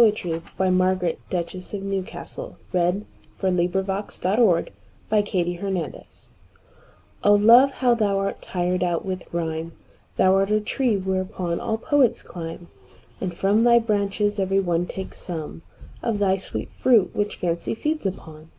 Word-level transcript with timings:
1921. 0.00 0.54
By 0.56 0.70
Margaret, 0.74 1.18
Duchess 1.28 1.74
of 1.74 1.82
Newcastle 1.82 2.56
(1624–1674) 2.72 2.74
Love 3.84 4.02
and 4.08 4.72
Poetry 5.12 5.54
O 7.22 7.34
LOVE, 7.34 7.70
how 7.72 7.94
thou 7.94 8.18
art 8.18 8.40
tired 8.40 8.82
out 8.82 9.04
with 9.04 9.24
rhyme! 9.34 9.72
Thou 10.16 10.34
art 10.36 10.50
a 10.50 10.60
tree 10.62 10.96
whereon 10.96 11.60
all 11.60 11.76
poets 11.76 12.22
clime; 12.22 12.68
And 13.20 13.34
from 13.34 13.62
thy 13.62 13.78
branches 13.78 14.38
every 14.38 14.60
one 14.60 14.86
takes 14.86 15.22
someOf 15.22 15.62
thy 16.18 16.38
sweet 16.38 16.72
fruit, 16.72 17.14
which 17.14 17.36
Fancy 17.36 17.74
feeds 17.74 18.06
upon. 18.06 18.50